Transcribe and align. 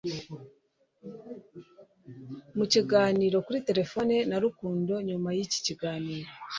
Mu 2.57 2.65
kiganiro 2.71 3.37
kuri 3.45 3.59
terefone 3.67 4.15
na 4.29 4.37
Rukundo 4.43 4.93
nyuma 5.07 5.29
y'iki 5.37 5.59
kiganiro, 5.67 6.29